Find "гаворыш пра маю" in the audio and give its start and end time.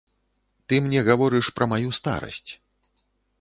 1.09-1.93